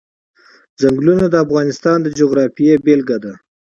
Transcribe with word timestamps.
ځنګلونه 0.81 1.25
د 1.29 1.35
افغانستان 1.45 1.97
د 2.01 2.07
جغرافیې 2.19 2.73
بېلګه 2.85 3.17
ده. 3.23 3.33